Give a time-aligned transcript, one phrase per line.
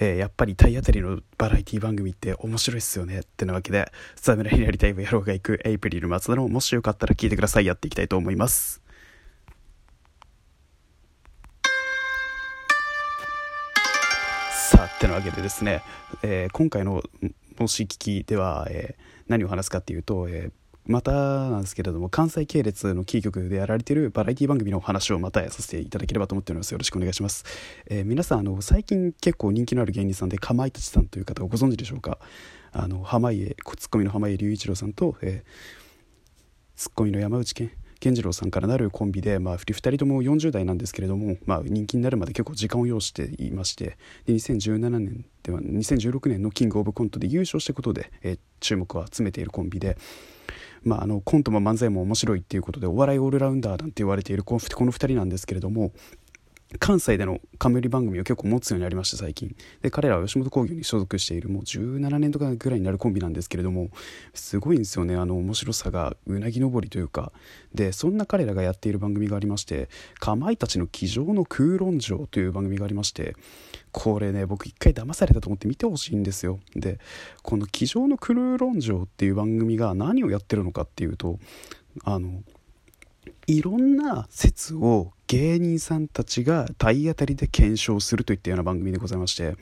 [0.00, 8.80] えー、やっぱり体当たりのバラエティ番組って面白いっすよねってなわけで、侍になりたい野郎が行くエイプリル松田のもしよかったら聞いてくださいやっていきたいと思います。
[14.70, 15.82] さあ、ってなわけでですね、
[16.22, 17.02] えー、今回の
[17.58, 20.52] もし聞きでは、えー、何を話すかっていうと、えー
[20.88, 26.72] またなんですけれども関西系列のキー局でやられているバラエティ番組の話をまたさせていただければと思っております。
[26.72, 27.44] よろしくお願いします、
[27.86, 32.18] えー、皆さんあの最近結構人気のある芸人さんでかまいたちさんという方をご存知でしょうか？
[32.72, 49.98] あの濱家ツッコミの濱家隆一郎さんと、えー、ツッコミの山内健健次郎さんからなるコンビで、まあ、2人とも40代なんですけれども、まあ、人気になるまで結構時間を要していましてで2017年では2016年のキングオブコントで優勝したことで、えー、注目を集めているコンビで
[50.88, 55.92] まあ、あのコントも漫才も面白いっていうことでお笑いオールラウンダーなんて言われているこの2人なんですけれども
[56.78, 59.56] 関西での冠番組を結構持つようになりました最近。
[59.80, 63.88] で彼らは吉本興業に所属しているもう17年とかぐらいになるコンビなんですけれども
[64.34, 65.16] すごいんですよね。
[65.16, 67.32] あの面白さがうなぎ登りというか。
[67.74, 69.88] でそんな彼らがやっている番組がありまして
[70.20, 73.34] 「かまいたちの机上の空論城」という番組がありまして
[73.92, 76.60] これね僕一回騙されたと思って見てほしいんですよ。
[76.76, 76.98] で
[77.42, 81.38] この「机上の空論城」っていう番組が何をやってるのかっていうと
[82.04, 82.42] あの
[83.48, 89.56] いろんな説を芸人さんたちが体当たりで検証するといったような番組でございまして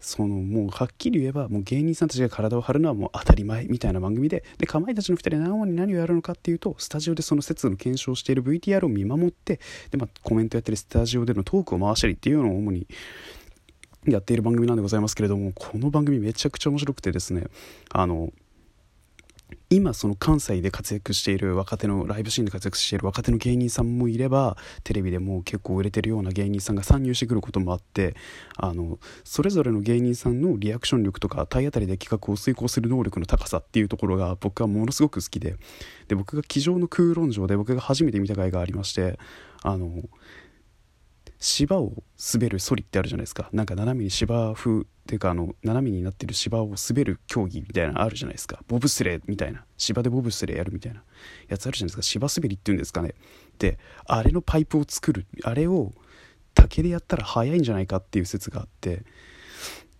[0.00, 9.60] そのもうはっきり言えばもう芸人さんたちが体を張るのはもう当たり前みたいな番組ででかまいたちの2人は何に何をやるのかっていうとスタジオでその説の検証している VTR を見守って
[9.90, 12.86] で、まあ、コメントやったりスタジオでのトークを回したりっていうのを主に
[14.08, 17.44] やっている番組なんでございますけれどもこの番組めちゃくちゃ面白くてですね
[17.90, 18.32] あの
[19.74, 28.14] 今その関西で活躍している若手のライブシーンで活躍している若手の芸人さんもいればテレビでも結構売れてるような芸人さんが参入してくることもあって
[28.58, 35.56] あのそれぞれの芸人さんのリアクション力とか体当たりで企画を遂行する能力の高さっていうところが僕はものすごく好きで
[36.08, 39.18] で僕が机上の空論上で僕が初めて見た回がありまして
[39.62, 40.02] あの
[41.42, 43.50] 芝を滑るソリってあるじゃないですか。
[43.52, 48.60] なんか斜めに芝風っていうかあの斜めになってる芝を滑る競技みたいなのあるじゃないですか。
[48.68, 49.64] ボブスレーみたいな。
[49.76, 51.02] 芝でボブスレーやるみたいな。
[51.48, 52.02] やつあるじゃないですか。
[52.02, 53.16] 芝滑りっていうんですかね。
[53.58, 55.92] であれのパイプを作るあれを
[56.54, 59.04] 竹でやったら早いんじゃないかっていう説があって。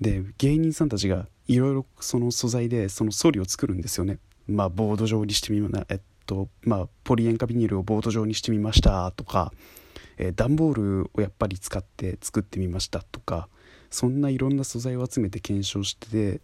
[0.00, 4.18] で芸人さんたちがいろいろその素材でそのソリを作るんですよね。
[4.48, 9.52] まあボード状にしてみまえっとまあポリ塩化ビニールをボード状にしてみましたとか
[10.18, 13.48] えー、段ボールをやっぱり使って作ってみましたとか
[13.90, 16.40] そんないろんな素材を集めて検証して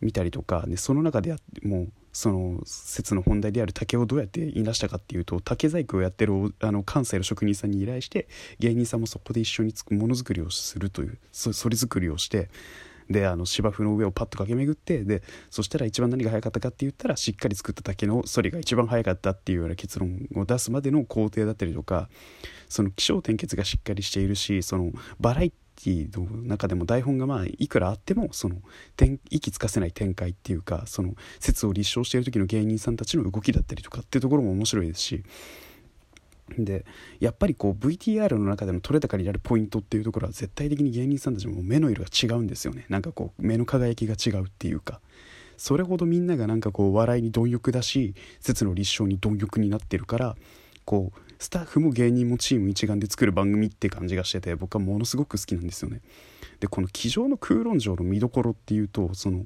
[0.00, 8.28] みたりとかでその中でもうその説の本題である竹をどうやって言いなしたかっていうと竹細工をやってるあの関西の職人さんに依頼して
[8.60, 12.48] 芸人さんもそこで一緒にものづくりをするというそり作りをして
[13.10, 22.08] であの芝生の上をパッと駆け巡ってでそしたら一番何が早かったかって言ったらしっかり作った竹の反りが一番早かったっていうような結論を出すまでの工程だったりとか
[22.68, 28.56] その起承転結がしっかりしているしそのバラエティの中でも台本がまあいくらあってもその
[29.30, 35.24] 息つかせない展開っていうかその説を立証している時の芸人さんたちの動きだったりとかっていうところも面白いですし
[36.58, 36.84] で
[37.20, 42.86] やっぱりこう VTR の中での撮れ高になるポイントっていうところは絶対的に芸人さんたちも目の色が違うんですよね。
[42.88, 45.00] なんかこう目の輝きが違うっていうか。
[45.56, 50.36] それほどみんながなんかこう笑いに貪欲だし説の立証に貪欲になってるから
[50.84, 56.00] こうスタッフも芸人もチーム一丸で作る番組って感じがしてて僕はものすごく好きなんですよね。
[56.60, 59.44] でこの「机上の空論城」の見どころっていうとその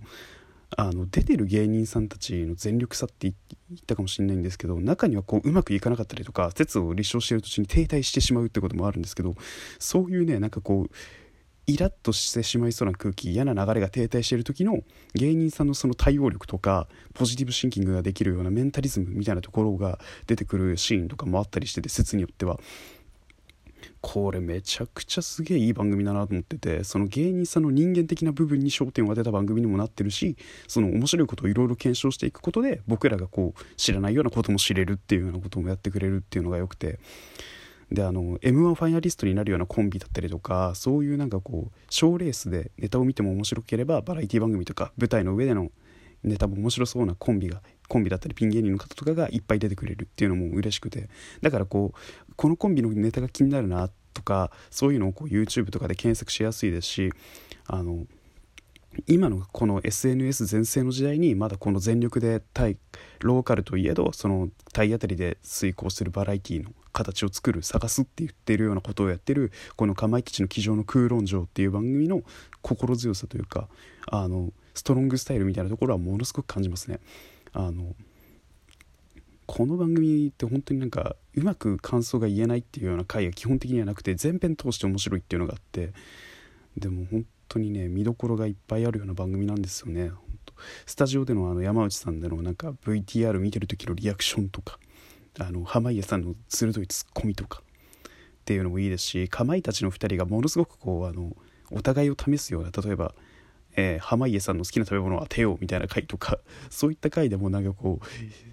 [0.76, 3.32] あの出てる芸人さんたちの全力さって
[3.70, 9.34] 言ったかもしれないんですけど中にはこううまくいかなかったりとか説を立証している途中に停滞してしまうってこともあるんですけど
[9.78, 10.90] そういうねなんかこう
[11.66, 14.78] イラッとしてしまいそうな空気嫌な流れが停滞している時の
[15.14, 22.58] 芸人さんのその対応力とかポジティブシンキングができるようなメンタリズムみたいなところが出てくるシーンとかもあったりしてて説によっては。
[24.00, 30.36] これめちゃくちゃすげえいい番組だなと思っててその芸人さんの人間的な部分に焦点を当てた番組にもなってるし
[30.68, 36.98] その面白いことをいろいろ検証していくことで僕らがこう知らないようなことも知れるっていうようなこともやってくれるっていうのが良くて。
[37.90, 45.70] であの m 1ファイナリストになるようなコンビだったりとかそういうなんかこう賞ーレースでネタを見ても面白ければバラエティ番組とか舞台の上での
[46.24, 51.08] ネタも面白そうなコンビがコンビだったりピン芸人の方とかがいっぱい出てくれるっていうのも嬉しくて。
[51.40, 57.12] だからこうこのコンビのネタが気になるなとかそういうのをこう YouTube とかで検索しやすいですし
[57.66, 58.06] あの
[59.06, 62.78] 今のこの SNS 全盛の時代にまだこの全力で対
[63.20, 72.22] ローカルといえどその体当たりで遂行するバラエティーの形を作る探すって言ってるようなことをやってるこのかまいたちの机上の空論城っていう番組の
[72.60, 73.68] 心強さというか
[74.06, 77.00] あのストロングスタイルみたいなところはものすごく感じますね。
[77.52, 77.94] あの
[79.46, 85.92] この番組って本当になんかうまく感想が言えないっていうような回が基本的にはなくて全編通して面白いっていうのがあって
[86.76, 90.12] でも本当にね見どころがいっぱいあるような番組なんですよね
[90.86, 94.78] スタジオでのあの山内さんでのなんか VTR 見てる時のリアクションとか
[95.38, 98.10] あの濱家さんの鋭いツッコミとかっ
[98.44, 101.34] ていうのもいいですしかまいたちの2人がものすごくこうあの
[101.70, 103.14] お互いを試すような例えば
[103.80, 108.06] えー、濱家さんの好きな食べ物は手をみたいな回とか そういった回でもなんかこう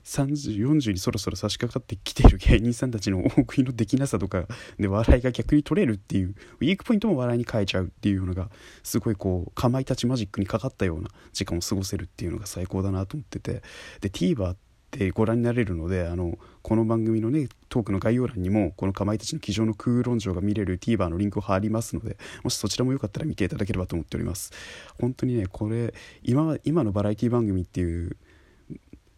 [0.03, 8.51] 3040にそろそろ差し掛かってきている芸人さんたちの大食いのできなさとかで笑いが逆に取れるっていうウィークポイントも笑いに変えちゃうっていうのが
[8.83, 13.63] すごいこうかまいたちマジックにかかったような時間を過ごせるっていうのが最高だなと思ってて。
[14.01, 14.64] で TVer って
[14.97, 24.53] てご覧になれるのであのこの番組のねトークの概要欄にもこのかまいたちの机上の空論城が見れる TVer のリンクを貼りますのでもしそちらもよかったら見ていただければと思っております。
[24.99, 25.93] 本当にねこれ
[26.23, 28.15] 今今のバラエティ番組っていう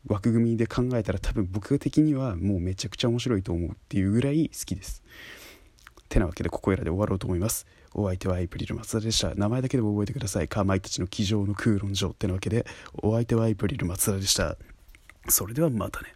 [0.08, 5.04] 枠組みで考えたら多分僕的にはもうめちゃくちゃ面白いと思うっていうぐらい好きです。
[6.10, 7.68] てなわけでここいらで終わろうと思います。
[7.94, 9.36] お相手はエイプリル松田でした。
[9.36, 10.48] 名前だけでも覚えてください。
[10.48, 12.10] かまいたちの机上の空論城。
[12.10, 14.58] ってなわけでお相手はエイプリル松田でした。
[15.30, 16.14] それではまたね。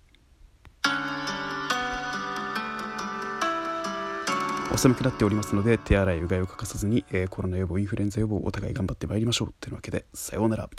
[4.73, 9.53] お寒くなっておりますので手洗いうがいを欠かさずに、えー、コロナ予防インフルエンザ予防お互い頑張ってまいりましょう。
[9.59, 10.69] というわけでさようなら。